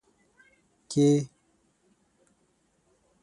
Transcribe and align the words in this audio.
کې 0.91 1.07